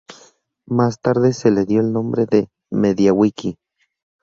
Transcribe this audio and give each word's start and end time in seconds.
Más 0.65 0.99
tarde 0.99 1.31
se 1.31 1.51
le 1.51 1.63
dio 1.63 1.79
el 1.79 1.93
nombre 1.93 2.25
de 2.25 2.49
MediaWiki. 2.71 3.55